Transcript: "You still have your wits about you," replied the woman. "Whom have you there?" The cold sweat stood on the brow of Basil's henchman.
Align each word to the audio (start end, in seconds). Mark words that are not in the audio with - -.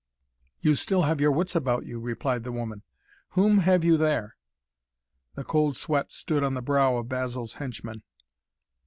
"You 0.61 0.73
still 0.73 1.03
have 1.03 1.21
your 1.21 1.31
wits 1.31 1.55
about 1.55 1.85
you," 1.85 1.99
replied 1.99 2.43
the 2.43 2.51
woman. 2.51 2.81
"Whom 3.37 3.59
have 3.59 3.83
you 3.83 3.97
there?" 3.97 4.35
The 5.35 5.43
cold 5.43 5.77
sweat 5.77 6.11
stood 6.11 6.43
on 6.43 6.55
the 6.55 6.61
brow 6.63 6.97
of 6.97 7.07
Basil's 7.07 7.53
henchman. 7.61 8.01